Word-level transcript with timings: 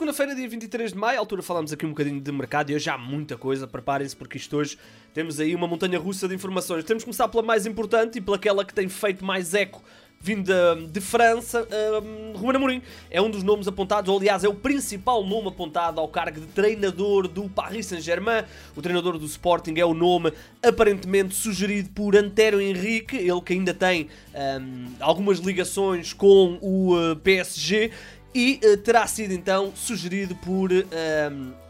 segunda-feira, 0.00 0.34
dia 0.34 0.48
23 0.48 0.92
de 0.92 0.98
maio, 0.98 1.18
à 1.18 1.20
altura 1.20 1.42
falámos 1.42 1.74
aqui 1.74 1.84
um 1.84 1.90
bocadinho 1.90 2.18
de 2.18 2.32
mercado 2.32 2.70
e 2.70 2.74
hoje 2.74 2.88
há 2.88 2.96
muita 2.96 3.36
coisa, 3.36 3.66
preparem-se 3.66 4.16
porque 4.16 4.38
isto 4.38 4.56
hoje 4.56 4.78
temos 5.12 5.38
aí 5.38 5.54
uma 5.54 5.66
montanha 5.66 5.98
russa 5.98 6.26
de 6.26 6.34
informações. 6.34 6.84
Temos 6.84 7.02
que 7.02 7.04
começar 7.04 7.28
pela 7.28 7.42
mais 7.42 7.66
importante 7.66 8.16
e 8.16 8.20
pelaquela 8.22 8.64
que 8.64 8.72
tem 8.72 8.88
feito 8.88 9.22
mais 9.22 9.52
eco 9.52 9.82
vinda 10.22 10.76
de 10.76 11.00
França, 11.00 11.66
um, 12.02 12.36
Ruben 12.36 12.56
Amorim 12.56 12.82
é 13.10 13.22
um 13.22 13.30
dos 13.30 13.42
nomes 13.42 13.66
apontados, 13.66 14.10
ou 14.10 14.18
aliás 14.18 14.44
é 14.44 14.48
o 14.48 14.54
principal 14.54 15.24
nome 15.24 15.48
apontado 15.48 15.98
ao 15.98 16.06
cargo 16.08 16.40
de 16.40 16.46
treinador 16.48 17.26
do 17.26 17.48
Paris 17.48 17.86
Saint-Germain. 17.86 18.44
O 18.76 18.82
treinador 18.82 19.18
do 19.18 19.24
Sporting 19.24 19.74
é 19.78 19.84
o 19.84 19.94
nome 19.94 20.30
aparentemente 20.62 21.34
sugerido 21.34 21.88
por 21.94 22.14
Antero 22.14 22.60
Henrique, 22.60 23.16
ele 23.16 23.40
que 23.40 23.54
ainda 23.54 23.72
tem 23.72 24.08
um, 24.34 24.88
algumas 25.00 25.38
ligações 25.38 26.12
com 26.12 26.58
o 26.60 26.94
uh, 26.94 27.16
PSG 27.16 27.90
e 28.34 28.60
uh, 28.64 28.76
terá 28.78 29.06
sido 29.06 29.32
então 29.32 29.72
sugerido 29.74 30.34
por. 30.36 30.70
Uh, 30.70 31.69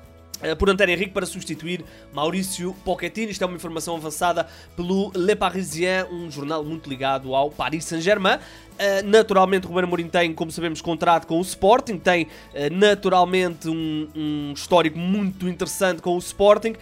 por 0.58 0.70
Antero 0.70 0.90
Henrique 0.90 1.12
para 1.12 1.26
substituir 1.26 1.84
Maurício 2.12 2.74
Pochettino. 2.84 3.30
Isto 3.30 3.44
é 3.44 3.46
uma 3.46 3.56
informação 3.56 3.96
avançada 3.96 4.46
pelo 4.76 5.12
Le 5.14 5.36
Parisien, 5.36 6.04
um 6.10 6.30
jornal 6.30 6.64
muito 6.64 6.88
ligado 6.88 7.34
ao 7.34 7.50
Paris 7.50 7.84
Saint-Germain. 7.84 8.38
Uh, 8.80 9.06
naturalmente, 9.06 9.66
Ruben 9.66 9.84
Amorim 9.84 10.08
tem, 10.08 10.32
como 10.32 10.50
sabemos, 10.50 10.80
contrato 10.80 11.26
com 11.26 11.38
o 11.38 11.42
Sporting, 11.42 11.98
tem 11.98 12.24
uh, 12.24 12.28
naturalmente 12.72 13.68
um, 13.68 14.08
um, 14.16 14.52
histórico 14.54 14.98
muito 14.98 15.46
interessante 15.46 16.00
com 16.00 16.14
o 16.14 16.18
Sporting. 16.18 16.74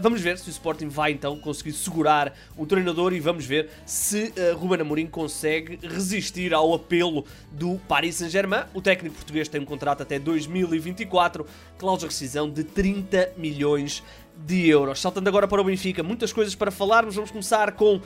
Vamos 0.00 0.20
ver 0.20 0.36
se 0.38 0.48
o 0.48 0.50
Sporting 0.50 0.88
vai 0.88 1.12
então 1.12 1.38
conseguir 1.38 1.70
segurar 1.70 2.36
o 2.56 2.66
treinador 2.66 3.12
e 3.12 3.20
vamos 3.20 3.46
ver 3.46 3.68
se 3.86 4.32
Ruben 4.56 4.80
Amorim 4.80 5.06
consegue 5.06 5.78
resistir 5.86 6.52
ao 6.52 6.74
apelo 6.74 7.24
do 7.52 7.76
Paris 7.86 8.16
Saint-Germain. 8.16 8.64
O 8.74 8.82
técnico 8.82 9.14
português 9.14 9.46
tem 9.46 9.60
um 9.60 9.64
contrato 9.64 10.02
até 10.02 10.18
2024, 10.18 11.46
cláusula 11.78 12.08
de 12.08 12.12
rescisão 12.12 12.50
de 12.50 12.64
30 12.74 13.32
milhões 13.36 14.02
de 14.46 14.68
euros. 14.68 15.00
Saltando 15.00 15.28
agora 15.28 15.46
para 15.46 15.60
o 15.60 15.64
Benfica, 15.64 16.02
muitas 16.02 16.32
coisas 16.32 16.54
para 16.54 16.70
falarmos. 16.70 17.14
Vamos 17.14 17.30
começar 17.30 17.72
com 17.72 17.96
uh, 17.96 18.02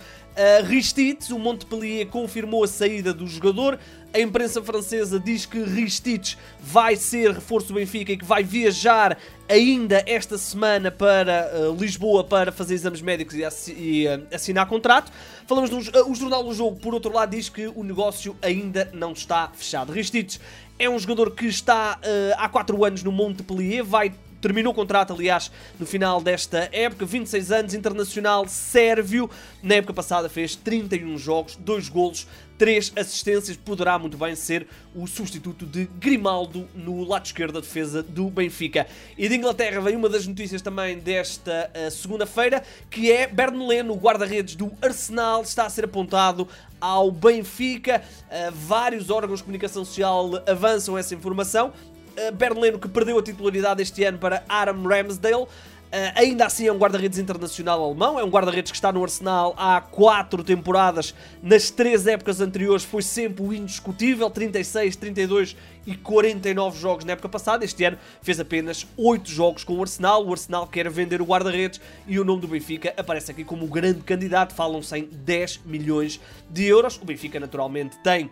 Ristich. 0.64 1.32
O 1.32 1.38
Montpellier 1.38 2.06
confirmou 2.06 2.64
a 2.64 2.68
saída 2.68 3.12
do 3.12 3.26
jogador. 3.26 3.78
A 4.12 4.20
imprensa 4.20 4.62
francesa 4.62 5.20
diz 5.20 5.44
que 5.44 5.58
Ristich 5.62 6.38
vai 6.60 6.96
ser 6.96 7.32
reforço 7.32 7.68
do 7.68 7.74
Benfica 7.74 8.12
e 8.12 8.16
que 8.16 8.24
vai 8.24 8.42
viajar 8.42 9.18
ainda 9.48 10.02
esta 10.06 10.38
semana 10.38 10.90
para 10.90 11.50
uh, 11.52 11.76
Lisboa 11.78 12.24
para 12.24 12.50
fazer 12.50 12.74
exames 12.74 13.02
médicos 13.02 13.34
e, 13.34 13.44
assi 13.44 13.72
e 13.72 14.06
uh, 14.06 14.26
assinar 14.32 14.66
contrato. 14.66 15.12
Falamos 15.46 15.70
do, 15.70 15.78
uh, 15.78 16.10
o 16.10 16.14
Jornal 16.14 16.42
do 16.44 16.54
Jogo, 16.54 16.76
por 16.76 16.94
outro 16.94 17.12
lado, 17.12 17.30
diz 17.30 17.48
que 17.48 17.66
o 17.66 17.84
negócio 17.84 18.36
ainda 18.42 18.90
não 18.92 19.12
está 19.12 19.50
fechado. 19.54 19.92
Ristich 19.92 20.40
é 20.78 20.88
um 20.88 20.98
jogador 20.98 21.30
que 21.30 21.46
está 21.46 21.98
há 22.36 22.48
4 22.50 22.84
anos 22.84 23.02
no 23.02 23.10
Montpellier, 23.10 23.82
vai 23.82 24.12
terminou 24.46 24.72
o 24.72 24.76
contrato, 24.76 25.12
aliás, 25.12 25.50
no 25.76 25.84
final 25.84 26.20
desta 26.20 26.68
época, 26.70 27.04
26 27.04 27.50
anos, 27.50 27.74
internacional 27.74 28.46
sérvio. 28.46 29.28
Na 29.60 29.74
época 29.74 29.92
passada 29.92 30.28
fez 30.28 30.54
31 30.54 31.18
jogos, 31.18 31.56
2 31.56 31.88
golos, 31.88 32.28
3 32.56 32.92
assistências. 32.94 33.56
Poderá 33.56 33.98
muito 33.98 34.16
bem 34.16 34.36
ser 34.36 34.68
o 34.94 35.04
substituto 35.08 35.66
de 35.66 35.86
Grimaldo 35.98 36.68
no 36.76 37.02
lado 37.02 37.26
esquerdo 37.26 37.54
da 37.54 37.60
defesa 37.60 38.04
do 38.04 38.30
Benfica. 38.30 38.86
E 39.18 39.28
de 39.28 39.34
Inglaterra 39.34 39.80
vem 39.80 39.96
uma 39.96 40.08
das 40.08 40.28
notícias 40.28 40.62
também 40.62 40.96
desta 41.00 41.68
uh, 41.74 41.90
segunda-feira, 41.90 42.62
que 42.88 43.10
é 43.10 43.26
Bernoleno, 43.26 43.94
o 43.94 43.96
guarda-redes 43.96 44.54
do 44.54 44.70
Arsenal, 44.80 45.42
está 45.42 45.66
a 45.66 45.70
ser 45.70 45.86
apontado 45.86 46.46
ao 46.80 47.10
Benfica. 47.10 48.00
Uh, 48.26 48.52
vários 48.52 49.10
órgãos 49.10 49.40
de 49.40 49.44
comunicação 49.44 49.84
social 49.84 50.30
avançam 50.46 50.96
essa 50.96 51.16
informação. 51.16 51.72
Uh, 52.16 52.32
Bernoleno 52.32 52.78
que 52.78 52.88
perdeu 52.88 53.18
a 53.18 53.22
titularidade 53.22 53.82
este 53.82 54.02
ano 54.04 54.18
para 54.18 54.42
Aram 54.48 54.82
Ramsdale. 54.82 55.46
Uh, 55.86 56.10
ainda 56.16 56.44
assim 56.46 56.66
é 56.66 56.72
um 56.72 56.78
guarda-redes 56.78 57.16
internacional 57.16 57.82
alemão, 57.82 58.18
é 58.18 58.24
um 58.24 58.28
guarda-redes 58.28 58.72
que 58.72 58.76
está 58.76 58.90
no 58.90 59.04
Arsenal 59.04 59.54
há 59.56 59.80
4 59.80 60.42
temporadas, 60.42 61.14
nas 61.40 61.70
3 61.70 62.08
épocas 62.08 62.40
anteriores 62.40 62.82
foi 62.82 63.02
sempre 63.02 63.44
o 63.44 63.54
indiscutível, 63.54 64.28
36, 64.28 64.96
32 64.96 65.56
e 65.86 65.96
49 65.96 66.76
jogos 66.76 67.04
na 67.04 67.12
época 67.12 67.28
passada, 67.28 67.64
este 67.64 67.84
ano 67.84 67.96
fez 68.20 68.40
apenas 68.40 68.84
8 68.96 69.30
jogos 69.30 69.62
com 69.62 69.74
o 69.74 69.80
Arsenal, 69.80 70.26
o 70.26 70.32
Arsenal 70.32 70.66
quer 70.66 70.90
vender 70.90 71.22
o 71.22 71.24
guarda-redes 71.24 71.80
e 72.04 72.18
o 72.18 72.24
nome 72.24 72.40
do 72.40 72.48
Benfica 72.48 72.92
aparece 72.96 73.30
aqui 73.30 73.44
como 73.44 73.64
grande 73.68 74.00
candidato, 74.00 74.54
falam-se 74.54 74.98
em 74.98 75.04
10 75.04 75.60
milhões 75.64 76.20
de 76.50 76.64
euros, 76.64 76.98
o 77.00 77.04
Benfica 77.04 77.38
naturalmente 77.38 77.96
tem 78.02 78.28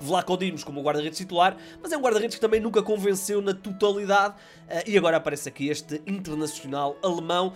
Vlaco 0.00 0.36
Dimos 0.36 0.62
como 0.62 0.82
guarda-redes 0.82 1.18
titular, 1.18 1.56
mas 1.82 1.92
é 1.92 1.96
um 1.96 2.00
guarda-redes 2.00 2.36
que 2.36 2.40
também 2.40 2.60
nunca 2.60 2.82
convenceu 2.82 3.42
na 3.42 3.54
totalidade 3.54 4.34
uh, 4.34 4.82
e 4.86 4.96
agora 4.96 5.16
aparece 5.16 5.48
aqui 5.48 5.68
este 5.68 6.00
internacional 6.06 6.96
alemão. 7.02 7.52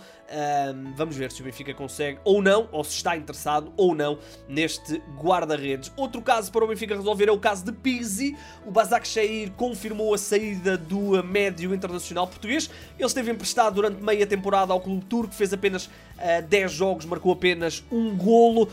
Vamos 0.95 1.15
ver 1.15 1.31
se 1.31 1.41
o 1.41 1.45
Benfica 1.45 1.73
consegue 1.75 2.17
ou 2.23 2.41
não, 2.41 2.67
ou 2.71 2.83
se 2.83 2.95
está 2.95 3.15
interessado 3.15 3.71
ou 3.77 3.93
não 3.93 4.17
neste 4.47 5.01
guarda-redes. 5.15 5.91
Outro 5.95 6.21
caso 6.23 6.51
para 6.51 6.65
o 6.65 6.67
Benfica 6.67 6.95
resolver 6.95 7.29
é 7.29 7.31
o 7.31 7.37
caso 7.37 7.63
de 7.63 7.71
Pizzi. 7.71 8.35
O 8.65 8.71
Basak 8.71 9.07
Shair 9.07 9.51
confirmou 9.51 10.13
a 10.13 10.17
saída 10.17 10.75
do 10.75 11.23
médio 11.23 11.73
internacional 11.73 12.27
português. 12.27 12.69
Ele 12.97 13.05
esteve 13.05 13.31
emprestado 13.31 13.75
durante 13.75 14.01
meia 14.01 14.25
temporada 14.25 14.73
ao 14.73 14.81
clube 14.81 15.05
turco, 15.05 15.33
fez 15.33 15.53
apenas 15.53 15.85
uh, 15.85 15.89
eh, 16.17 16.41
10 16.41 16.71
jogos, 16.71 17.05
marcou 17.05 17.31
apenas 17.33 17.83
um 17.91 18.15
golo. 18.15 18.69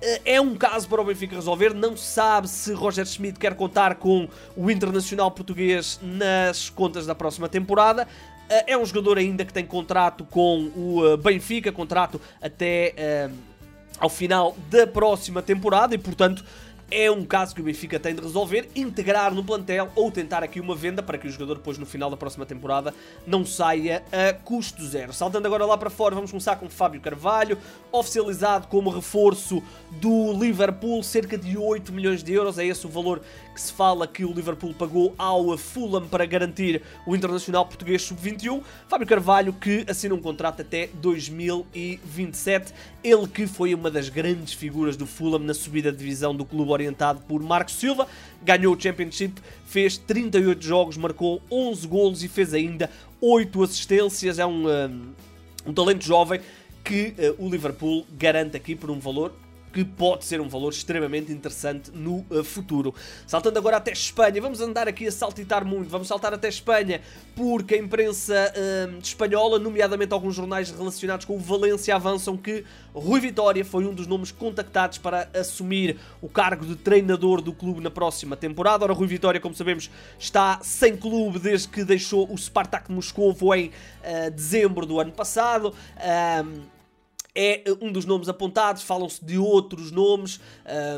Eh, 0.00 0.20
é 0.34 0.40
um 0.40 0.54
caso 0.54 0.88
para 0.88 1.00
o 1.00 1.04
Benfica 1.04 1.34
resolver. 1.34 1.74
Não 1.74 1.96
sabe 1.96 2.48
se 2.48 2.72
Roger 2.72 3.06
Schmidt 3.06 3.38
quer 3.38 3.54
contar 3.54 3.96
com 3.96 4.28
o 4.56 4.70
internacional 4.70 5.30
português 5.30 5.98
nas 6.02 6.68
contas 6.68 7.06
da 7.06 7.14
próxima 7.14 7.48
temporada. 7.48 8.06
Eh, 8.48 8.72
é 8.72 8.78
um 8.78 8.84
jogador 8.84 9.18
ainda 9.18 9.44
que 9.44 9.52
tem 9.52 9.64
contrato 9.64 10.24
com 10.24 10.70
o 10.76 11.06
eh, 11.06 11.16
Benfica, 11.16 11.72
contrato 11.72 12.20
até 12.40 13.30
ao 13.98 14.10
final 14.10 14.54
da 14.68 14.86
próxima 14.86 15.40
temporada 15.40 15.94
e, 15.94 15.98
portanto, 15.98 16.44
é 16.90 17.10
um 17.10 17.24
caso 17.24 17.54
que 17.54 17.60
o 17.60 17.64
Benfica 17.64 17.98
tem 17.98 18.14
de 18.14 18.20
resolver, 18.20 18.68
integrar 18.74 19.34
no 19.34 19.42
plantel 19.42 19.90
ou 19.94 20.10
tentar 20.10 20.42
aqui 20.42 20.60
uma 20.60 20.74
venda 20.74 21.02
para 21.02 21.18
que 21.18 21.26
o 21.26 21.30
jogador 21.30 21.56
depois 21.56 21.78
no 21.78 21.86
final 21.86 22.08
da 22.08 22.16
próxima 22.16 22.46
temporada 22.46 22.94
não 23.26 23.44
saia 23.44 24.04
a 24.12 24.32
custo 24.32 24.84
zero. 24.84 25.12
Saltando 25.12 25.46
agora 25.46 25.64
lá 25.64 25.76
para 25.76 25.90
fora, 25.90 26.14
vamos 26.14 26.30
começar 26.30 26.56
com 26.56 26.68
Fábio 26.68 27.00
Carvalho, 27.00 27.58
oficializado 27.90 28.68
como 28.68 28.90
reforço 28.90 29.62
do 29.90 30.32
Liverpool, 30.32 31.02
cerca 31.02 31.36
de 31.36 31.58
8 31.58 31.92
milhões 31.92 32.22
de 32.22 32.32
euros, 32.32 32.58
é 32.58 32.64
esse 32.64 32.86
o 32.86 32.90
valor 32.90 33.20
que 33.56 33.62
se 33.62 33.72
fala 33.72 34.06
que 34.06 34.22
o 34.22 34.34
Liverpool 34.34 34.74
pagou 34.74 35.14
ao 35.16 35.56
Fulham 35.56 36.06
para 36.06 36.26
garantir 36.26 36.82
o 37.06 37.16
internacional 37.16 37.64
português 37.64 38.02
sub-21. 38.02 38.62
Fábio 38.86 39.06
Carvalho 39.06 39.50
que 39.54 39.82
assina 39.88 40.14
um 40.14 40.20
contrato 40.20 40.60
até 40.60 40.90
2027, 40.92 42.74
ele 43.02 43.26
que 43.26 43.46
foi 43.46 43.74
uma 43.74 43.90
das 43.90 44.10
grandes 44.10 44.52
figuras 44.52 44.94
do 44.94 45.06
Fulham 45.06 45.38
na 45.38 45.54
subida 45.54 45.90
de 45.90 45.96
divisão 45.96 46.36
do 46.36 46.44
clube 46.44 46.70
orientado 46.70 47.22
por 47.22 47.42
Marcos 47.42 47.76
Silva, 47.76 48.06
ganhou 48.42 48.76
o 48.76 48.78
Championship, 48.80 49.40
fez 49.64 49.96
38 49.96 50.62
jogos, 50.62 50.98
marcou 50.98 51.40
11 51.50 51.88
golos 51.88 52.22
e 52.22 52.28
fez 52.28 52.52
ainda 52.52 52.90
8 53.22 53.62
assistências. 53.62 54.38
É 54.38 54.44
um, 54.44 54.68
um, 54.68 55.12
um 55.68 55.72
talento 55.72 56.04
jovem 56.04 56.42
que 56.84 57.14
uh, 57.38 57.46
o 57.46 57.48
Liverpool 57.48 58.06
garante 58.18 58.54
aqui 58.54 58.76
por 58.76 58.90
um 58.90 58.98
valor 58.98 59.32
que 59.76 59.84
pode 59.84 60.24
ser 60.24 60.40
um 60.40 60.48
valor 60.48 60.72
extremamente 60.72 61.30
interessante 61.30 61.90
no 61.92 62.24
uh, 62.30 62.42
futuro. 62.42 62.94
Saltando 63.26 63.58
agora 63.58 63.76
até 63.76 63.92
Espanha, 63.92 64.40
vamos 64.40 64.62
andar 64.62 64.88
aqui 64.88 65.06
a 65.06 65.12
saltitar 65.12 65.66
muito, 65.66 65.90
vamos 65.90 66.08
saltar 66.08 66.32
até 66.32 66.48
Espanha, 66.48 67.02
porque 67.34 67.74
a 67.74 67.78
imprensa 67.78 68.54
uh, 68.56 68.98
espanhola, 69.02 69.58
nomeadamente 69.58 70.14
alguns 70.14 70.34
jornais 70.34 70.70
relacionados 70.70 71.26
com 71.26 71.36
o 71.36 71.38
Valência, 71.38 71.94
avançam 71.94 72.38
que 72.38 72.64
Rui 72.94 73.20
Vitória 73.20 73.62
foi 73.66 73.84
um 73.84 73.92
dos 73.92 74.06
nomes 74.06 74.32
contactados 74.32 74.96
para 74.96 75.28
assumir 75.38 75.98
o 76.22 76.28
cargo 76.30 76.64
de 76.64 76.76
treinador 76.76 77.42
do 77.42 77.52
clube 77.52 77.82
na 77.82 77.90
próxima 77.90 78.34
temporada. 78.34 78.82
Ora, 78.82 78.94
Rui 78.94 79.06
Vitória, 79.06 79.38
como 79.38 79.54
sabemos, 79.54 79.90
está 80.18 80.58
sem 80.62 80.96
clube 80.96 81.38
desde 81.38 81.68
que 81.68 81.84
deixou 81.84 82.32
o 82.32 82.38
Spartak 82.38 82.90
Moscovo 82.90 83.54
em 83.54 83.66
uh, 83.68 84.30
dezembro 84.30 84.86
do 84.86 84.98
ano 84.98 85.12
passado 85.12 85.74
é 87.36 87.62
um 87.82 87.92
dos 87.92 88.06
nomes 88.06 88.30
apontados, 88.30 88.82
falam-se 88.82 89.22
de 89.22 89.36
outros 89.36 89.90
nomes 89.90 90.40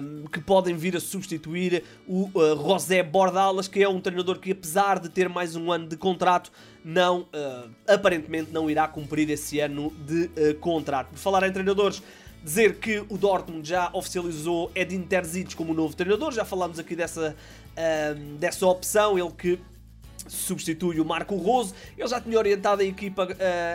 um, 0.00 0.24
que 0.28 0.40
podem 0.40 0.76
vir 0.76 0.96
a 0.96 1.00
substituir 1.00 1.82
o 2.06 2.30
uh, 2.32 2.56
José 2.56 3.02
Bordalas, 3.02 3.66
que 3.66 3.82
é 3.82 3.88
um 3.88 4.00
treinador 4.00 4.38
que, 4.38 4.52
apesar 4.52 5.00
de 5.00 5.08
ter 5.08 5.28
mais 5.28 5.56
um 5.56 5.72
ano 5.72 5.88
de 5.88 5.96
contrato, 5.96 6.52
não, 6.84 7.22
uh, 7.22 7.68
aparentemente 7.88 8.52
não 8.52 8.70
irá 8.70 8.86
cumprir 8.86 9.28
esse 9.28 9.58
ano 9.58 9.92
de 10.06 10.26
uh, 10.26 10.54
contrato. 10.60 11.08
Por 11.08 11.18
falar 11.18 11.46
em 11.48 11.52
treinadores, 11.52 12.00
dizer 12.44 12.76
que 12.76 13.04
o 13.08 13.18
Dortmund 13.18 13.68
já 13.68 13.90
oficializou 13.92 14.70
Edin 14.76 15.02
Terzic 15.02 15.56
como 15.56 15.74
novo 15.74 15.96
treinador, 15.96 16.30
já 16.32 16.44
falámos 16.44 16.78
aqui 16.78 16.94
dessa, 16.94 17.34
dessa 18.38 18.64
opção, 18.64 19.18
ele 19.18 19.32
que 19.32 19.58
substitui 20.28 21.00
o 21.00 21.04
Marco 21.04 21.34
Rose, 21.34 21.74
ele 21.96 22.06
já 22.06 22.20
tinha 22.20 22.38
orientado 22.38 22.80
a 22.80 22.84
equipa 22.84 23.26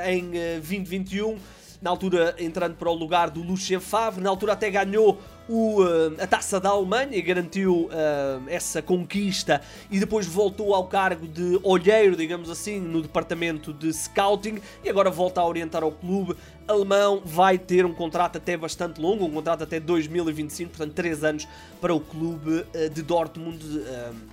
em 0.08 0.32
2021 0.62 1.38
na 1.84 1.90
altura 1.90 2.34
entrando 2.40 2.76
para 2.76 2.90
o 2.90 2.94
lugar 2.94 3.30
do 3.30 3.44
Lucien 3.44 3.82
Favre, 3.82 4.24
na 4.24 4.30
altura 4.30 4.54
até 4.54 4.72
ganhou 4.72 5.20
o, 5.50 5.84
uh, 5.84 6.16
a 6.18 6.26
taça 6.26 6.58
da 6.58 6.70
Alemanha 6.70 7.22
garantiu 7.22 7.90
uh, 7.90 8.48
essa 8.48 8.82
conquista 8.82 9.62
e 9.92 10.00
depois 10.00 10.26
voltou 10.26 10.74
ao 10.74 10.88
cargo 10.88 11.28
de 11.28 11.60
olheiro, 11.62 12.16
digamos 12.16 12.50
assim, 12.50 12.80
no 12.80 13.02
departamento 13.02 13.74
de 13.74 13.92
scouting 13.92 14.60
e 14.82 14.90
agora 14.90 15.10
volta 15.10 15.42
a 15.42 15.46
orientar 15.46 15.84
ao 15.84 15.92
clube 15.92 16.38
alemão. 16.66 17.22
Vai 17.26 17.58
ter 17.58 17.86
um 17.86 17.94
contrato 17.94 18.38
até 18.38 18.56
bastante 18.56 19.02
longo, 19.02 19.26
um 19.26 19.32
contrato 19.32 19.66
até 19.66 19.82
2025, 19.82 20.70
portanto 20.70 20.94
3 20.94 21.24
anos 21.26 21.48
para 21.82 21.94
o 21.94 22.00
clube 22.00 22.66
uh, 22.74 22.90
de 22.90 23.02
Dortmund 23.02 23.62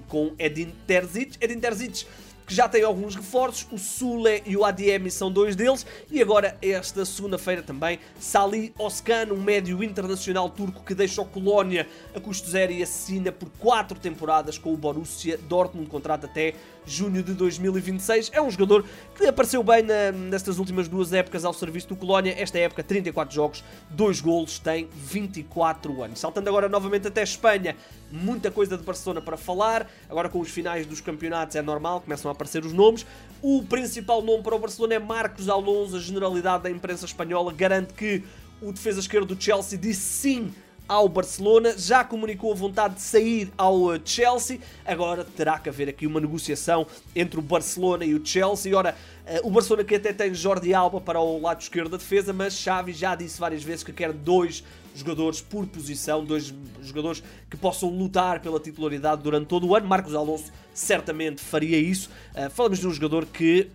com 0.08 0.32
Edin 0.38 0.73
Terzic. 0.87 1.37
Edin 1.41 1.58
Terzic 1.58 2.06
que 2.50 2.56
já 2.56 2.69
tem 2.69 2.82
alguns 2.82 3.14
reforços, 3.14 3.64
o 3.70 3.79
Sule 3.79 4.43
e 4.44 4.56
o 4.56 4.64
ADM 4.64 5.08
são 5.08 5.31
dois 5.31 5.55
deles, 5.55 5.87
e 6.11 6.20
agora 6.20 6.58
esta 6.61 7.05
segunda-feira 7.05 7.62
também 7.62 8.00
Salih 8.19 8.73
Oskan, 8.76 9.29
um 9.32 9.41
médio 9.41 9.85
internacional 9.85 10.50
turco 10.50 10.82
que 10.82 10.93
deixa 10.93 11.23
o 11.23 11.25
Colónia 11.25 11.87
a 12.12 12.19
custo 12.19 12.50
zero 12.50 12.73
e 12.73 12.82
assina 12.82 13.31
por 13.31 13.49
quatro 13.50 13.97
temporadas 14.00 14.58
com 14.58 14.75
o 14.75 14.76
Borussia 14.76 15.38
Dortmund, 15.47 15.88
contrato 15.88 16.26
até 16.26 16.55
junho 16.85 17.23
de 17.23 17.35
2026. 17.35 18.31
É 18.32 18.41
um 18.41 18.50
jogador 18.50 18.85
que 19.14 19.26
apareceu 19.26 19.62
bem 19.62 19.82
na, 19.82 20.12
nestas 20.12 20.58
últimas 20.58 20.88
duas 20.88 21.12
épocas 21.12 21.44
ao 21.44 21.52
serviço 21.52 21.88
do 21.88 21.97
Colónia. 21.97 22.35
Esta 22.37 22.58
época, 22.58 22.82
34 22.82 23.35
jogos, 23.35 23.64
2 23.91 24.20
golos, 24.20 24.58
tem 24.58 24.88
24 24.93 26.02
anos. 26.02 26.19
Saltando 26.19 26.49
agora 26.49 26.69
novamente 26.69 27.06
até 27.06 27.23
Espanha, 27.23 27.76
muita 28.11 28.50
coisa 28.50 28.76
de 28.76 28.82
Barcelona 28.82 29.20
para 29.20 29.37
falar. 29.37 29.88
Agora 30.08 30.29
com 30.29 30.41
os 30.41 30.50
finais 30.50 30.87
dos 30.87 31.00
campeonatos 31.00 31.56
é 31.56 31.62
normal, 31.62 32.00
começam 32.00 32.31
a 32.31 32.35
aparecer 32.41 32.65
os 32.65 32.73
nomes. 32.73 33.07
O 33.43 33.63
principal 33.63 34.23
nome 34.23 34.43
para 34.43 34.57
o 34.57 34.59
Barcelona 34.59 34.95
é 34.95 34.99
Marcos 34.99 35.49
Alonso. 35.49 35.97
A 35.97 36.01
generalidade 36.01 36.65
da 36.65 36.71
imprensa 36.71 37.05
espanhola 37.05 37.53
garante 37.53 37.93
que 37.93 38.25
o 38.63 38.73
defesa 38.73 39.01
esquerdo 39.01 39.35
do 39.35 39.43
Chelsea 39.43 39.79
disse 39.79 40.01
sim 40.01 40.55
ao 40.91 41.09
Barcelona, 41.09 41.79
já 41.79 42.03
comunicou 42.03 42.51
a 42.51 42.55
vontade 42.57 42.97
de 42.97 43.03
sair 43.03 43.53
ao 43.57 43.77
uh, 43.83 44.01
Chelsea, 44.05 44.59
agora 44.85 45.25
terá 45.25 45.57
que 45.57 45.69
haver 45.69 45.89
aqui 45.89 46.05
uma 46.05 46.19
negociação 46.19 46.85
entre 47.15 47.39
o 47.39 47.43
Barcelona 47.43 48.05
e 48.05 48.13
o 48.13 48.27
Chelsea. 48.27 48.77
Ora, 48.77 48.97
uh, 49.25 49.47
o 49.47 49.51
Barcelona 49.53 49.85
que 49.85 49.95
até 49.95 50.13
tem 50.13 50.35
Jordi 50.35 50.75
Alba 50.75 51.01
para 51.01 51.21
o 51.21 51.41
lado 51.41 51.61
esquerdo 51.61 51.91
da 51.91 51.97
defesa, 51.97 52.33
mas 52.33 52.55
Xavi 52.55 52.93
já 52.93 53.15
disse 53.15 53.39
várias 53.39 53.63
vezes 53.63 53.85
que 53.85 53.93
quer 53.93 54.13
dois 54.13 54.65
jogadores 54.93 55.41
por 55.41 55.65
posição, 55.69 56.25
dois 56.25 56.53
jogadores 56.83 57.23
que 57.49 57.57
possam 57.57 57.89
lutar 57.89 58.41
pela 58.41 58.59
titularidade 58.59 59.23
durante 59.23 59.47
todo 59.47 59.69
o 59.69 59.77
ano. 59.77 59.87
Marcos 59.87 60.13
Alonso 60.13 60.51
certamente 60.75 61.41
faria 61.41 61.79
isso. 61.79 62.11
Uh, 62.35 62.51
falamos 62.51 62.81
de 62.81 62.89
um 62.89 62.93
jogador 62.93 63.27
que 63.27 63.71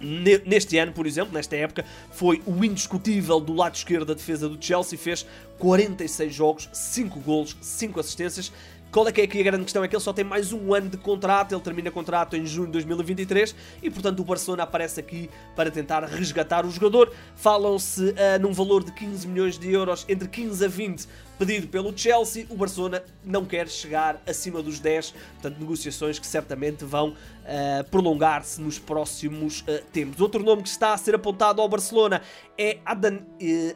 neste 0.00 0.78
ano, 0.78 0.92
por 0.92 1.06
exemplo, 1.06 1.32
nesta 1.32 1.56
época, 1.56 1.84
foi 2.10 2.42
o 2.46 2.64
indiscutível 2.64 3.38
do 3.40 3.52
lado 3.52 3.74
esquerdo 3.74 4.06
da 4.06 4.14
defesa 4.14 4.48
do 4.48 4.62
Chelsea, 4.62 4.98
fez 4.98 5.26
46 5.58 6.34
jogos, 6.34 6.68
5 6.72 7.20
golos, 7.20 7.56
5 7.60 8.00
assistências. 8.00 8.52
Qual 8.90 9.06
é 9.06 9.12
que 9.12 9.20
é 9.20 9.24
aqui 9.24 9.40
a 9.40 9.44
grande 9.44 9.62
questão? 9.62 9.84
É 9.84 9.88
que 9.88 9.94
ele 9.94 10.02
só 10.02 10.12
tem 10.12 10.24
mais 10.24 10.52
um 10.52 10.74
ano 10.74 10.88
de 10.88 10.96
contrato, 10.96 11.54
ele 11.54 11.60
termina 11.60 11.92
contrato 11.92 12.36
em 12.36 12.44
junho 12.44 12.66
de 12.66 12.72
2023 12.72 13.54
e, 13.80 13.88
portanto, 13.88 14.18
o 14.18 14.24
Barcelona 14.24 14.64
aparece 14.64 14.98
aqui 14.98 15.30
para 15.54 15.70
tentar 15.70 16.04
resgatar 16.04 16.66
o 16.66 16.70
jogador. 16.70 17.12
Falam-se 17.36 18.02
uh, 18.02 18.14
num 18.40 18.52
valor 18.52 18.82
de 18.82 18.90
15 18.90 19.28
milhões 19.28 19.56
de 19.56 19.72
euros, 19.72 20.04
entre 20.08 20.26
15 20.26 20.64
a 20.64 20.68
20 20.68 21.08
pedido 21.38 21.68
pelo 21.68 21.96
Chelsea. 21.96 22.46
O 22.50 22.56
Barcelona 22.56 23.02
não 23.24 23.44
quer 23.46 23.68
chegar 23.68 24.20
acima 24.26 24.60
dos 24.60 24.80
10, 24.80 25.12
portanto, 25.34 25.58
negociações 25.58 26.18
que 26.18 26.26
certamente 26.26 26.84
vão 26.84 27.10
uh, 27.10 27.84
prolongar-se 27.90 28.60
nos 28.60 28.78
próximos 28.78 29.60
uh, 29.60 29.82
tempos. 29.92 30.20
Outro 30.20 30.42
nome 30.42 30.62
que 30.62 30.68
está 30.68 30.92
a 30.92 30.98
ser 30.98 31.14
apontado 31.14 31.62
ao 31.62 31.68
Barcelona 31.68 32.20
é 32.58 32.78
Adan, 32.84 33.18
uh, 33.18 33.74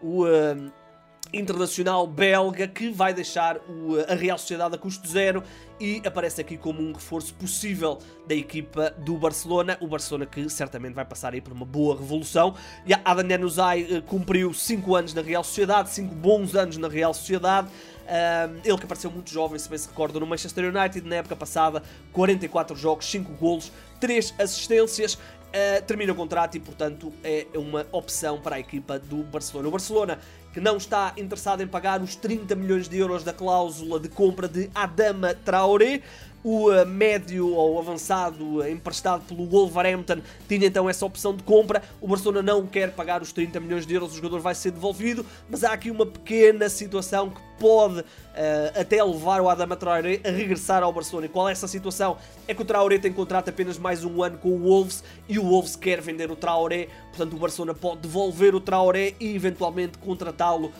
o 0.00 0.24
internacional 1.32 2.06
belga 2.06 2.66
que 2.66 2.90
vai 2.90 3.12
deixar 3.12 3.56
o, 3.68 3.98
a 4.08 4.14
Real 4.14 4.38
Sociedade 4.38 4.74
a 4.74 4.78
custo 4.78 5.06
zero 5.08 5.42
e 5.80 6.02
aparece 6.04 6.40
aqui 6.40 6.56
como 6.56 6.82
um 6.82 6.92
reforço 6.92 7.34
possível 7.34 7.98
da 8.26 8.34
equipa 8.34 8.90
do 8.98 9.16
Barcelona. 9.16 9.76
O 9.80 9.86
Barcelona 9.86 10.26
que 10.26 10.48
certamente 10.48 10.94
vai 10.94 11.04
passar 11.04 11.34
aí 11.34 11.40
por 11.40 11.52
uma 11.52 11.64
boa 11.64 11.96
revolução. 11.96 12.54
E 12.86 12.92
a 12.92 13.00
Adan 13.04 13.28
Januzaj 13.28 14.02
cumpriu 14.06 14.52
5 14.52 14.94
anos 14.94 15.14
na 15.14 15.22
Real 15.22 15.44
Sociedade, 15.44 15.90
5 15.90 16.14
bons 16.14 16.54
anos 16.54 16.76
na 16.76 16.88
Real 16.88 17.14
Sociedade. 17.14 17.68
Uh, 17.68 18.60
ele 18.64 18.78
que 18.78 18.84
apareceu 18.84 19.10
muito 19.10 19.30
jovem, 19.30 19.58
se 19.58 19.68
bem 19.68 19.78
se 19.78 19.86
recorda, 19.86 20.18
no 20.18 20.26
Manchester 20.26 20.74
United 20.74 21.06
na 21.06 21.16
época 21.16 21.36
passada, 21.36 21.82
44 22.12 22.74
jogos, 22.74 23.04
5 23.04 23.32
golos, 23.34 23.70
3 24.00 24.34
assistências. 24.38 25.14
Uh, 25.14 25.82
termina 25.86 26.12
o 26.12 26.14
contrato 26.14 26.56
e, 26.56 26.60
portanto, 26.60 27.12
é 27.22 27.46
uma 27.54 27.86
opção 27.92 28.40
para 28.40 28.56
a 28.56 28.60
equipa 28.60 28.98
do 28.98 29.22
Barcelona. 29.22 29.68
O 29.68 29.70
Barcelona 29.70 30.18
que 30.58 30.64
não 30.64 30.76
está 30.76 31.12
interessado 31.16 31.62
em 31.62 31.68
pagar 31.68 32.02
os 32.02 32.16
30 32.16 32.56
milhões 32.56 32.88
de 32.88 32.98
euros 32.98 33.22
da 33.22 33.32
cláusula 33.32 34.00
de 34.00 34.08
compra 34.08 34.48
de 34.48 34.68
Adama 34.74 35.32
Traoré. 35.32 36.02
O 36.44 36.70
uh, 36.70 36.86
médio 36.86 37.48
ou 37.48 37.78
avançado 37.78 38.58
uh, 38.58 38.68
emprestado 38.68 39.24
pelo 39.24 39.44
Wolverhampton 39.46 40.20
tinha 40.48 40.66
então 40.66 40.88
essa 40.88 41.04
opção 41.04 41.34
de 41.34 41.42
compra. 41.42 41.82
O 42.00 42.06
Barcelona 42.06 42.42
não 42.42 42.66
quer 42.66 42.92
pagar 42.92 43.22
os 43.22 43.32
30 43.32 43.58
milhões 43.58 43.86
de 43.86 43.94
euros, 43.94 44.12
o 44.12 44.16
jogador 44.16 44.38
vai 44.40 44.54
ser 44.54 44.70
devolvido, 44.70 45.26
mas 45.50 45.64
há 45.64 45.72
aqui 45.72 45.90
uma 45.90 46.06
pequena 46.06 46.68
situação 46.68 47.30
que 47.30 47.40
pode 47.58 48.00
uh, 48.00 48.04
até 48.80 49.02
levar 49.02 49.40
o 49.40 49.48
Adama 49.48 49.74
Traoré 49.74 50.20
a 50.24 50.30
regressar 50.30 50.82
ao 50.82 50.92
Barcelona. 50.92 51.26
E 51.26 51.28
qual 51.28 51.48
é 51.48 51.52
essa 51.52 51.66
situação? 51.66 52.16
É 52.46 52.54
que 52.54 52.62
o 52.62 52.64
Traoré 52.64 52.98
tem 52.98 53.12
contrato 53.12 53.48
apenas 53.48 53.76
mais 53.76 54.04
um 54.04 54.22
ano 54.22 54.38
com 54.38 54.50
o 54.50 54.58
Wolves 54.60 55.02
e 55.28 55.38
o 55.38 55.42
Wolves 55.42 55.74
quer 55.74 56.00
vender 56.00 56.30
o 56.30 56.36
Traoré, 56.36 56.88
portanto 57.08 57.34
o 57.34 57.38
Barcelona 57.38 57.74
pode 57.74 58.02
devolver 58.02 58.54
o 58.54 58.60
Traoré 58.60 59.14
e 59.18 59.34
eventualmente 59.34 59.98
contratá-lo 59.98 60.72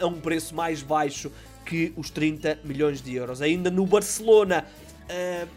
a 0.00 0.04
um 0.06 0.20
preço 0.20 0.52
mais 0.52 0.82
baixo 0.82 1.30
que 1.64 1.92
os 1.96 2.10
30 2.10 2.58
milhões 2.64 3.00
de 3.00 3.14
euros. 3.14 3.40
Ainda 3.40 3.70
no 3.70 3.86
Barcelona, 3.86 4.66
Uh, 5.10 5.48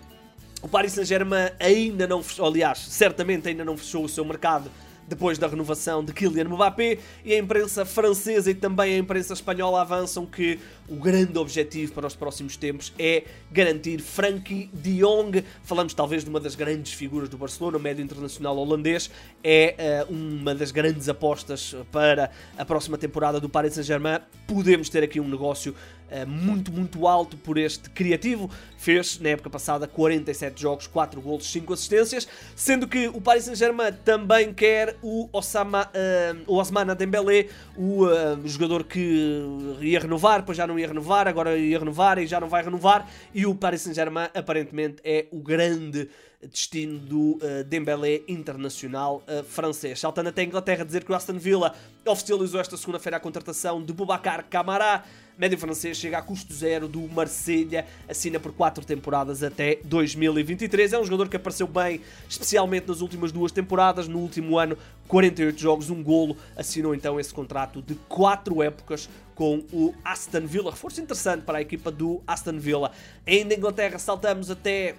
o 0.61 0.67
Paris 0.67 0.93
Saint-Germain 0.93 1.51
ainda 1.59 2.07
não 2.07 2.23
fechou, 2.23 2.45
aliás, 2.45 2.79
certamente 2.79 3.49
ainda 3.49 3.65
não 3.65 3.75
fechou 3.75 4.05
o 4.05 4.09
seu 4.09 4.23
mercado 4.23 4.71
depois 5.07 5.37
da 5.37 5.47
renovação 5.47 6.03
de 6.03 6.13
Kylian 6.13 6.45
Mbappé 6.45 6.97
e 7.23 7.33
a 7.33 7.37
imprensa 7.37 7.85
francesa 7.85 8.49
e 8.51 8.53
também 8.53 8.95
a 8.95 8.97
imprensa 8.97 9.33
espanhola 9.33 9.81
avançam 9.81 10.25
que 10.25 10.59
o 10.87 10.95
grande 10.95 11.37
objetivo 11.37 11.93
para 11.93 12.07
os 12.07 12.15
próximos 12.15 12.57
tempos 12.57 12.93
é 12.97 13.23
garantir 13.51 14.01
Frankie 14.01 14.69
de 14.73 14.99
Jong. 14.99 15.43
Falamos 15.63 15.93
talvez 15.93 16.23
de 16.23 16.29
uma 16.29 16.39
das 16.39 16.55
grandes 16.55 16.93
figuras 16.93 17.29
do 17.29 17.37
Barcelona, 17.37 17.77
o 17.77 17.79
médio 17.79 18.03
internacional 18.03 18.57
holandês, 18.57 19.09
é 19.43 20.05
uh, 20.09 20.13
uma 20.13 20.55
das 20.55 20.71
grandes 20.71 21.09
apostas 21.09 21.75
para 21.91 22.31
a 22.57 22.65
próxima 22.65 22.97
temporada 22.97 23.39
do 23.39 23.49
Paris 23.49 23.73
Saint-Germain. 23.73 24.19
Podemos 24.47 24.89
ter 24.89 25.03
aqui 25.03 25.19
um 25.19 25.27
negócio 25.27 25.75
muito, 26.27 26.71
muito 26.71 27.07
alto 27.07 27.37
por 27.37 27.57
este 27.57 27.89
criativo. 27.89 28.49
Fez 28.77 29.19
na 29.19 29.29
época 29.29 29.49
passada 29.49 29.87
47 29.87 30.61
jogos, 30.61 30.87
4 30.87 31.21
golos, 31.21 31.51
5 31.51 31.73
assistências, 31.73 32.27
sendo 32.55 32.87
que 32.87 33.07
o 33.07 33.21
Paris 33.21 33.45
Saint-Germain 33.45 33.93
também 34.03 34.53
quer 34.53 34.97
o 35.01 35.29
Osama, 35.31 35.89
uh, 36.47 36.91
o 36.91 36.95
Dembélé, 36.95 37.47
o 37.77 38.07
jogador 38.45 38.83
que 38.83 39.41
ia 39.81 39.99
renovar, 39.99 40.43
pois 40.43 40.57
já 40.57 40.67
não 40.67 40.77
ia 40.77 40.87
renovar, 40.87 41.27
agora 41.27 41.57
ia 41.57 41.79
renovar 41.79 42.17
e 42.17 42.27
já 42.27 42.39
não 42.39 42.49
vai 42.49 42.63
renovar. 42.63 43.09
E 43.33 43.45
o 43.45 43.55
Paris 43.55 43.81
Saint-Germain 43.81 44.27
aparentemente 44.33 44.97
é 45.03 45.27
o 45.31 45.39
grande 45.39 46.09
destino 46.51 46.99
do 46.99 47.31
uh, 47.35 47.63
Dembélé 47.65 48.21
internacional 48.27 49.23
uh, 49.27 49.43
francês. 49.43 49.99
Saltando 49.99 50.29
até 50.29 50.41
a 50.41 50.45
Inglaterra 50.45 50.83
dizer 50.83 51.03
que 51.03 51.11
o 51.11 51.15
Aston 51.15 51.37
Villa 51.37 51.73
oficializou 52.05 52.59
esta 52.59 52.75
segunda-feira 52.77 53.17
a 53.17 53.19
contratação 53.19 53.81
de 53.83 53.93
Boubacar 53.93 54.45
Camara, 54.49 55.03
médio 55.37 55.57
francês, 55.57 55.97
chega 55.97 56.17
a 56.17 56.21
custo 56.21 56.53
zero 56.53 56.87
do 56.87 57.01
Marselha, 57.09 57.85
assina 58.07 58.39
por 58.39 58.51
4 58.53 58.85
temporadas 58.85 59.41
até 59.41 59.79
2023. 59.85 60.93
É 60.93 60.99
um 60.99 61.03
jogador 61.03 61.29
que 61.29 61.37
apareceu 61.37 61.67
bem, 61.67 62.01
especialmente 62.29 62.87
nas 62.87 63.01
últimas 63.01 63.31
duas 63.31 63.51
temporadas, 63.51 64.07
no 64.07 64.19
último 64.19 64.57
ano 64.57 64.77
48 65.07 65.59
jogos, 65.59 65.89
um 65.89 66.01
golo, 66.01 66.37
assinou 66.55 66.95
então 66.95 67.19
esse 67.19 67.33
contrato 67.33 67.81
de 67.81 67.95
4 68.07 68.63
épocas 68.63 69.09
com 69.35 69.63
o 69.71 69.93
Aston 70.03 70.45
Villa. 70.45 70.71
Reforço 70.71 71.01
interessante 71.01 71.43
para 71.43 71.57
a 71.57 71.61
equipa 71.61 71.91
do 71.91 72.21
Aston 72.27 72.57
Villa. 72.57 72.91
Ainda 73.25 73.55
Inglaterra 73.55 73.97
saltamos 73.97 74.49
até 74.49 74.95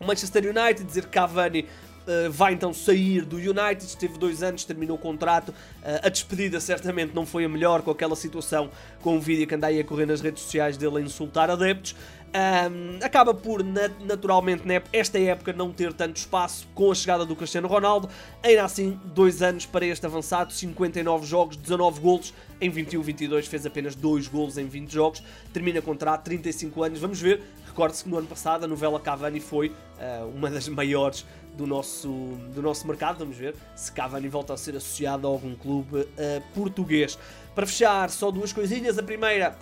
o 0.00 0.06
Manchester 0.06 0.44
United, 0.44 0.84
dizer 0.84 1.02
que 1.02 1.10
Cavani 1.10 1.66
Uh, 2.00 2.30
vai 2.30 2.54
então 2.54 2.72
sair 2.72 3.26
do 3.26 3.36
United, 3.36 3.84
esteve 3.84 4.18
dois 4.18 4.42
anos, 4.42 4.64
terminou 4.64 4.96
o 4.96 4.98
contrato. 4.98 5.50
Uh, 5.50 6.00
a 6.02 6.08
despedida 6.08 6.58
certamente 6.58 7.14
não 7.14 7.26
foi 7.26 7.44
a 7.44 7.48
melhor 7.48 7.82
com 7.82 7.90
aquela 7.90 8.16
situação, 8.16 8.70
com 9.02 9.18
o 9.18 9.20
vídeo 9.20 9.46
que 9.46 9.54
anda 9.54 9.66
aí 9.66 9.78
a 9.78 9.84
correr 9.84 10.06
nas 10.06 10.22
redes 10.22 10.42
sociais 10.42 10.78
dele 10.78 10.96
a 10.96 11.00
insultar 11.02 11.50
adeptos. 11.50 11.94
Um, 12.30 13.04
acaba 13.04 13.34
por, 13.34 13.62
naturalmente, 14.00 14.62
esta 14.92 15.18
época 15.18 15.52
não 15.52 15.72
ter 15.72 15.92
tanto 15.92 16.16
espaço 16.16 16.66
com 16.74 16.90
a 16.90 16.94
chegada 16.94 17.26
do 17.26 17.36
Cristiano 17.36 17.68
Ronaldo. 17.68 18.08
Ainda 18.42 18.64
assim, 18.64 18.98
dois 19.04 19.42
anos 19.42 19.66
para 19.66 19.84
este 19.84 20.06
avançado, 20.06 20.52
59 20.52 21.26
jogos, 21.26 21.56
19 21.56 22.00
golos. 22.00 22.32
Em 22.60 22.70
21-22 22.70 23.46
fez 23.46 23.66
apenas 23.66 23.94
2 23.94 24.28
golos 24.28 24.56
em 24.58 24.66
20 24.66 24.90
jogos. 24.90 25.22
Termina 25.52 25.82
contrato, 25.82 26.24
35 26.24 26.82
anos. 26.82 26.98
Vamos 27.00 27.20
ver 27.20 27.42
Recorde-se 27.80 28.04
que 28.04 28.10
no 28.10 28.18
ano 28.18 28.26
passado 28.26 28.64
a 28.64 28.68
novela 28.68 29.00
Cavani 29.00 29.40
foi 29.40 29.68
uh, 29.68 30.26
uma 30.34 30.50
das 30.50 30.68
maiores 30.68 31.24
do 31.56 31.66
nosso, 31.66 32.10
do 32.54 32.60
nosso 32.60 32.86
mercado. 32.86 33.20
Vamos 33.20 33.38
ver 33.38 33.54
se 33.74 33.90
Cavani 33.90 34.28
volta 34.28 34.52
a 34.52 34.56
ser 34.58 34.76
associado 34.76 35.26
a 35.26 35.30
algum 35.30 35.54
clube 35.54 36.00
uh, 36.00 36.06
português. 36.54 37.18
Para 37.54 37.66
fechar, 37.66 38.10
só 38.10 38.30
duas 38.30 38.52
coisinhas. 38.52 38.98
A 38.98 39.02
primeira, 39.02 39.56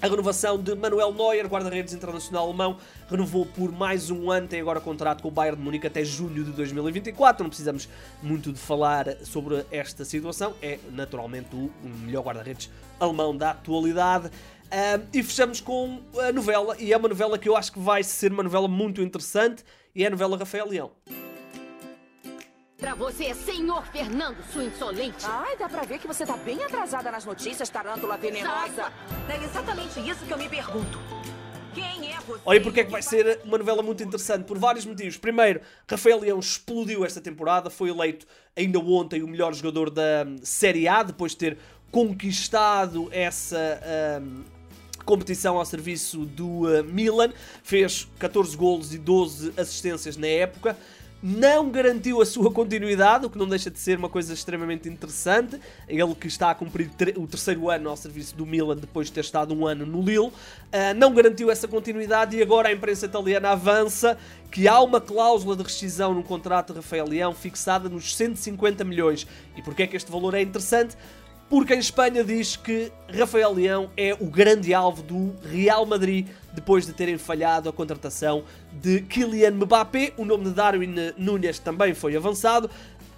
a 0.00 0.06
renovação 0.06 0.58
de 0.58 0.74
Manuel 0.74 1.12
Neuer, 1.12 1.46
guarda-redes 1.46 1.94
internacional 1.94 2.46
alemão, 2.46 2.76
renovou 3.08 3.46
por 3.46 3.72
mais 3.72 4.10
um 4.10 4.30
ano, 4.30 4.46
tem 4.46 4.60
agora 4.60 4.80
contrato 4.80 5.22
com 5.22 5.28
o 5.28 5.30
Bayern 5.30 5.56
de 5.56 5.64
Munique 5.64 5.86
até 5.86 6.04
julho 6.04 6.44
de 6.44 6.50
2024. 6.52 7.42
Não 7.42 7.48
precisamos 7.48 7.88
muito 8.22 8.52
de 8.52 8.58
falar 8.58 9.16
sobre 9.22 9.64
esta 9.70 10.04
situação, 10.04 10.54
é 10.60 10.78
naturalmente 10.92 11.54
o 11.54 11.70
melhor 11.82 12.22
guarda-redes 12.22 12.70
alemão 13.00 13.36
da 13.36 13.50
atualidade. 13.50 14.30
E 15.12 15.22
fechamos 15.22 15.60
com 15.60 16.00
a 16.18 16.32
novela, 16.32 16.76
e 16.78 16.92
é 16.92 16.96
uma 16.96 17.08
novela 17.08 17.38
que 17.38 17.48
eu 17.48 17.56
acho 17.56 17.72
que 17.72 17.78
vai 17.78 18.02
ser 18.02 18.32
uma 18.32 18.42
novela 18.42 18.68
muito 18.68 19.00
interessante, 19.00 19.64
e 19.94 20.02
é 20.02 20.08
a 20.08 20.10
novela 20.10 20.36
Rafael 20.36 20.68
Leão. 20.68 20.90
Pra 22.84 22.94
você, 22.94 23.34
senhor 23.34 23.82
Fernando, 23.86 24.36
sua 24.52 24.62
insolente. 24.62 25.24
Ai, 25.24 25.56
dá 25.56 25.70
pra 25.70 25.84
ver 25.84 25.98
que 25.98 26.06
você 26.06 26.26
tá 26.26 26.36
bem 26.36 26.62
atrasada 26.62 27.10
nas 27.10 27.24
notícias, 27.24 27.70
tarântula 27.70 28.18
venenosa. 28.18 28.92
É 29.26 29.42
exatamente 29.42 30.06
isso 30.06 30.26
que 30.26 30.30
eu 30.30 30.36
me 30.36 30.46
pergunto. 30.50 30.98
Quem 31.74 32.12
é 32.12 32.20
você? 32.20 32.42
Olha, 32.44 32.60
porque 32.60 32.80
é 32.80 32.84
que 32.84 32.90
vai 32.90 33.00
ser 33.00 33.40
uma 33.42 33.56
novela 33.56 33.82
muito 33.82 34.02
interessante? 34.02 34.44
Por 34.44 34.58
vários 34.58 34.84
motivos. 34.84 35.16
Primeiro, 35.16 35.62
Rafael 35.90 36.20
Leão 36.20 36.38
explodiu 36.38 37.06
esta 37.06 37.22
temporada, 37.22 37.70
foi 37.70 37.88
eleito 37.88 38.26
ainda 38.54 38.78
ontem 38.78 39.22
o 39.22 39.28
melhor 39.28 39.54
jogador 39.54 39.88
da 39.88 40.26
Série 40.42 40.86
A, 40.86 41.02
depois 41.02 41.32
de 41.32 41.38
ter 41.38 41.58
conquistado 41.90 43.08
essa 43.10 43.80
um, 44.20 44.44
competição 45.06 45.56
ao 45.56 45.64
serviço 45.64 46.26
do 46.26 46.66
uh, 46.66 46.84
Milan. 46.84 47.32
Fez 47.62 48.06
14 48.18 48.54
golos 48.54 48.92
e 48.92 48.98
12 48.98 49.54
assistências 49.56 50.18
na 50.18 50.26
época 50.26 50.76
não 51.26 51.70
garantiu 51.70 52.20
a 52.20 52.26
sua 52.26 52.52
continuidade, 52.52 53.24
o 53.24 53.30
que 53.30 53.38
não 53.38 53.48
deixa 53.48 53.70
de 53.70 53.78
ser 53.78 53.96
uma 53.96 54.10
coisa 54.10 54.34
extremamente 54.34 54.90
interessante. 54.90 55.58
Ele 55.88 56.14
que 56.14 56.26
está 56.26 56.50
a 56.50 56.54
cumprir 56.54 56.90
o 57.16 57.26
terceiro 57.26 57.70
ano 57.70 57.88
ao 57.88 57.96
serviço 57.96 58.36
do 58.36 58.44
Milan 58.44 58.76
depois 58.76 59.06
de 59.06 59.14
ter 59.14 59.20
estado 59.20 59.54
um 59.54 59.66
ano 59.66 59.86
no 59.86 60.02
Lille, 60.02 60.26
uh, 60.26 60.32
não 60.94 61.14
garantiu 61.14 61.50
essa 61.50 61.66
continuidade 61.66 62.36
e 62.36 62.42
agora 62.42 62.68
a 62.68 62.72
imprensa 62.74 63.06
italiana 63.06 63.52
avança 63.52 64.18
que 64.50 64.68
há 64.68 64.78
uma 64.82 65.00
cláusula 65.00 65.56
de 65.56 65.62
rescisão 65.62 66.12
no 66.12 66.22
contrato 66.22 66.74
de 66.74 66.80
Rafael 66.80 67.08
Leão 67.08 67.32
fixada 67.32 67.88
nos 67.88 68.14
150 68.14 68.84
milhões. 68.84 69.26
E 69.56 69.62
porquê 69.62 69.84
é 69.84 69.86
que 69.86 69.96
este 69.96 70.12
valor 70.12 70.34
é 70.34 70.42
interessante? 70.42 70.94
Porque 71.54 71.72
em 71.72 71.78
Espanha 71.78 72.24
diz 72.24 72.56
que 72.56 72.90
Rafael 73.16 73.52
Leão 73.52 73.88
é 73.96 74.12
o 74.12 74.26
grande 74.26 74.74
alvo 74.74 75.04
do 75.04 75.36
Real 75.48 75.86
Madrid 75.86 76.26
depois 76.52 76.84
de 76.84 76.92
terem 76.92 77.16
falhado 77.16 77.68
a 77.68 77.72
contratação 77.72 78.42
de 78.72 79.02
Kylian 79.02 79.52
Mbappé. 79.52 80.14
O 80.16 80.24
nome 80.24 80.46
de 80.46 80.50
Darwin 80.50 81.12
Núñez 81.16 81.60
também 81.60 81.94
foi 81.94 82.16
avançado. 82.16 82.68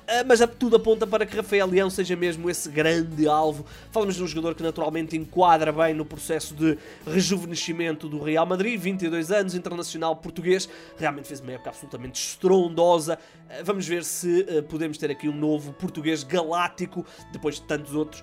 Ah, 0.08 0.22
mas 0.24 0.38
tudo 0.56 0.76
aponta 0.76 1.04
para 1.04 1.26
que 1.26 1.36
Rafael 1.36 1.66
Leão 1.66 1.90
seja 1.90 2.14
mesmo 2.14 2.48
esse 2.48 2.68
grande 2.68 3.26
alvo. 3.26 3.66
Falamos 3.90 4.14
de 4.14 4.22
um 4.22 4.26
jogador 4.26 4.54
que 4.54 4.62
naturalmente 4.62 5.16
enquadra 5.16 5.72
bem 5.72 5.94
no 5.94 6.04
processo 6.04 6.54
de 6.54 6.78
rejuvenescimento 7.04 8.08
do 8.08 8.22
Real 8.22 8.46
Madrid, 8.46 8.78
22 8.80 9.32
anos, 9.32 9.56
internacional 9.56 10.14
português, 10.14 10.68
realmente 10.96 11.26
fez 11.26 11.40
uma 11.40 11.50
época 11.50 11.70
absolutamente 11.70 12.20
estrondosa. 12.20 13.18
Ah, 13.50 13.62
vamos 13.64 13.84
ver 13.84 14.04
se 14.04 14.46
ah, 14.48 14.62
podemos 14.62 14.96
ter 14.96 15.10
aqui 15.10 15.28
um 15.28 15.36
novo 15.36 15.72
português 15.72 16.22
galáctico, 16.22 17.04
depois 17.32 17.56
de 17.56 17.62
tantos 17.62 17.92
outros. 17.92 18.22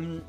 Um, 0.00 0.20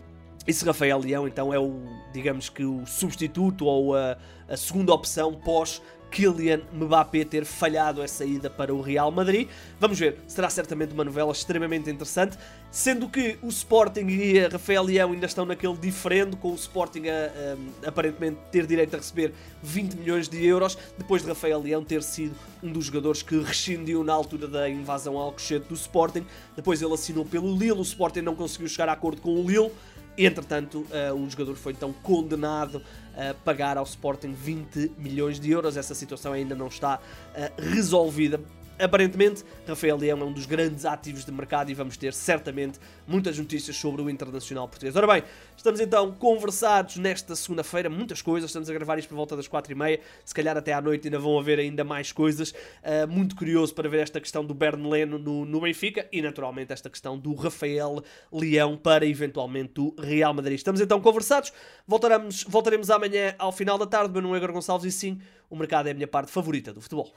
e 0.47 0.53
se 0.53 0.65
Rafael 0.65 0.97
Leão 0.97 1.27
então 1.27 1.53
é 1.53 1.59
o, 1.59 1.79
digamos 2.11 2.49
que 2.49 2.65
o 2.65 2.83
substituto 2.87 3.65
ou 3.65 3.95
a, 3.95 4.17
a 4.49 4.57
segunda 4.57 4.91
opção 4.91 5.35
pós 5.35 5.79
Kylian 6.11 6.61
Mbappé 6.73 7.23
ter 7.23 7.45
falhado 7.45 8.03
essa 8.03 8.25
ida 8.25 8.49
para 8.49 8.73
o 8.73 8.81
Real 8.81 9.09
Madrid. 9.09 9.47
Vamos 9.79 9.97
ver, 9.97 10.17
será 10.27 10.49
certamente 10.49 10.93
uma 10.93 11.05
novela 11.05 11.31
extremamente 11.31 11.89
interessante, 11.89 12.37
sendo 12.69 13.07
que 13.07 13.39
o 13.41 13.47
Sporting 13.47 14.05
e 14.07 14.45
a 14.45 14.49
Rafael 14.49 14.83
Leão 14.83 15.13
ainda 15.13 15.25
estão 15.25 15.45
naquele 15.45 15.75
diferente, 15.77 16.35
com 16.35 16.51
o 16.51 16.55
Sporting 16.55 17.07
a, 17.07 17.85
a, 17.85 17.89
aparentemente 17.89 18.37
ter 18.51 18.67
direito 18.67 18.93
a 18.93 18.97
receber 18.97 19.33
20 19.63 19.95
milhões 19.95 20.27
de 20.27 20.45
euros, 20.45 20.77
depois 20.97 21.21
de 21.21 21.29
Rafael 21.29 21.61
Leão 21.61 21.83
ter 21.83 22.03
sido 22.03 22.35
um 22.61 22.71
dos 22.71 22.85
jogadores 22.85 23.23
que 23.23 23.39
rescindiu 23.39 24.03
na 24.03 24.13
altura 24.13 24.47
da 24.47 24.69
invasão 24.69 25.17
ao 25.17 25.27
Alcochete 25.27 25.67
do 25.67 25.73
Sporting, 25.73 26.25
depois 26.55 26.81
ele 26.81 26.93
assinou 26.93 27.25
pelo 27.25 27.51
Lille, 27.57 27.71
o 27.71 27.81
Sporting 27.81 28.21
não 28.21 28.35
conseguiu 28.35 28.67
chegar 28.67 28.89
a 28.89 28.93
acordo 28.93 29.21
com 29.21 29.33
o 29.33 29.47
Lille, 29.47 29.71
Entretanto, 30.17 30.85
uh, 30.89 31.13
o 31.15 31.29
jogador 31.29 31.55
foi 31.55 31.73
então 31.73 31.93
condenado 32.03 32.81
a 33.15 33.33
pagar 33.33 33.77
ao 33.77 33.83
Sporting 33.83 34.33
20 34.33 34.93
milhões 34.97 35.39
de 35.39 35.51
euros. 35.51 35.77
Essa 35.77 35.95
situação 35.95 36.33
ainda 36.33 36.55
não 36.55 36.67
está 36.67 36.97
uh, 36.97 37.61
resolvida. 37.61 38.39
Aparentemente, 38.81 39.43
Rafael 39.67 39.95
Leão 39.95 40.19
é 40.21 40.23
um 40.23 40.33
dos 40.33 40.47
grandes 40.47 40.85
ativos 40.85 41.23
de 41.23 41.31
mercado 41.31 41.69
e 41.69 41.73
vamos 41.75 41.97
ter 41.97 42.13
certamente 42.13 42.79
muitas 43.07 43.37
notícias 43.37 43.75
sobre 43.75 44.01
o 44.01 44.09
internacional 44.09 44.67
português. 44.67 44.95
Ora 44.95 45.05
bem, 45.05 45.23
estamos 45.55 45.79
então 45.79 46.11
conversados 46.13 46.97
nesta 46.97 47.35
segunda-feira, 47.35 47.91
muitas 47.91 48.23
coisas. 48.23 48.49
Estamos 48.49 48.71
a 48.71 48.73
gravar 48.73 48.97
isto 48.97 49.09
por 49.09 49.15
volta 49.15 49.35
das 49.35 49.47
4h30, 49.47 49.99
se 50.25 50.33
calhar 50.33 50.57
até 50.57 50.73
à 50.73 50.81
noite 50.81 51.07
ainda 51.07 51.19
vão 51.19 51.37
haver 51.37 51.59
ainda 51.59 51.83
mais 51.83 52.11
coisas. 52.11 52.51
Uh, 52.51 53.07
muito 53.07 53.35
curioso 53.35 53.71
para 53.75 53.87
ver 53.87 53.99
esta 53.99 54.19
questão 54.19 54.43
do 54.43 54.55
Bern 54.55 54.89
Leno 54.89 55.19
no, 55.19 55.45
no 55.45 55.61
Benfica 55.61 56.07
e, 56.11 56.19
naturalmente, 56.19 56.73
esta 56.73 56.89
questão 56.89 57.19
do 57.19 57.35
Rafael 57.35 58.03
Leão 58.31 58.75
para 58.75 59.05
eventualmente 59.05 59.79
o 59.79 59.93
Real 59.99 60.33
Madrid. 60.33 60.57
Estamos 60.57 60.81
então 60.81 60.99
conversados. 60.99 61.53
Voltaremos, 61.87 62.43
voltaremos 62.47 62.89
amanhã 62.89 63.35
ao 63.37 63.51
final 63.51 63.77
da 63.77 63.85
tarde. 63.85 64.11
Meu 64.11 64.23
nome 64.23 64.37
é 64.37 64.47
Gonçalves 64.47 64.91
e 64.91 64.97
sim, 64.97 65.21
o 65.49 65.55
mercado 65.55 65.87
é 65.87 65.91
a 65.91 65.93
minha 65.93 66.07
parte 66.07 66.31
favorita 66.31 66.73
do 66.73 66.81
futebol. 66.81 67.13